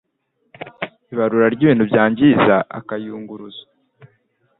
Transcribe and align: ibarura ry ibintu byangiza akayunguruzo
ibarura 1.13 1.47
ry 1.53 1.61
ibintu 1.65 1.83
byangiza 1.91 2.55
akayunguruzo 2.79 3.63